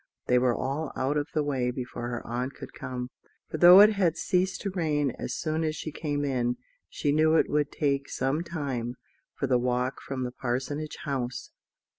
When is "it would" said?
7.35-7.71